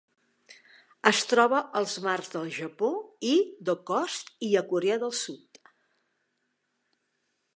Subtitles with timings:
[1.09, 2.89] Es troba als mars del Japó
[3.33, 3.35] i
[3.69, 5.63] d'Okhotsk, i a Corea del Sud.